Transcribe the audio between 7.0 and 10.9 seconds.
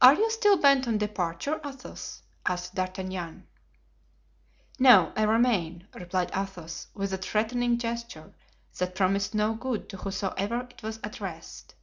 a threatening gesture that promised no good to whomsoever it